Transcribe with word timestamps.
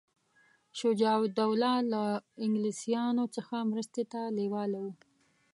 شجاع 0.79 1.15
الدوله 1.25 1.71
له 1.91 2.03
انګلیسیانو 2.43 3.23
څخه 3.35 3.55
مرستې 3.71 4.03
ته 4.11 4.21
لېواله 4.37 4.77
وو. 4.83 4.93